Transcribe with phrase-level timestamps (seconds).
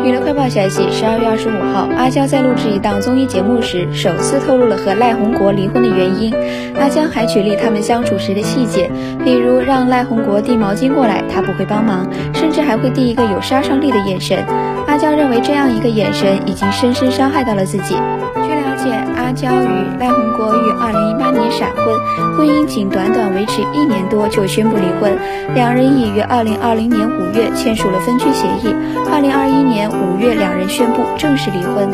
[0.00, 6.34] 娱乐快报消息：十二月二十五号，阿娇在录制一档综艺节目时，首次透露了和赖宏国离婚的原因。
[6.74, 8.90] 阿娇还举例他们相处时的细节，
[9.22, 14.44] 比如让赖宏国递毛巾过来，他不会帮忙，甚至还会递一个有杀伤力的眼神。
[14.88, 17.94] 阿娇认为这样一个眼神已经深深伤害到了自己。
[18.34, 20.56] 据了解，阿娇与赖宏国
[22.72, 25.14] 仅短短维持一年多就宣布离婚，
[25.54, 28.74] 两人已于二零二零年五月签署了分居协议，
[29.12, 31.90] 二零二一年五月两人宣布正式离婚。